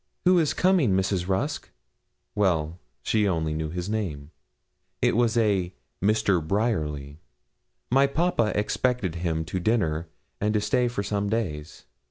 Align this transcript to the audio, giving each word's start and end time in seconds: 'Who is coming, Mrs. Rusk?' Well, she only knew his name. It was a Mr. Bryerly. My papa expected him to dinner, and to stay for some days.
'Who 0.25 0.39
is 0.39 0.55
coming, 0.55 0.93
Mrs. 0.93 1.27
Rusk?' 1.27 1.69
Well, 2.33 2.79
she 3.03 3.27
only 3.27 3.53
knew 3.53 3.69
his 3.69 3.87
name. 3.87 4.31
It 4.99 5.15
was 5.15 5.37
a 5.37 5.75
Mr. 6.01 6.41
Bryerly. 6.43 7.19
My 7.91 8.07
papa 8.07 8.51
expected 8.55 9.13
him 9.17 9.45
to 9.45 9.59
dinner, 9.59 10.07
and 10.39 10.55
to 10.55 10.59
stay 10.59 10.87
for 10.87 11.03
some 11.03 11.29
days. 11.29 11.85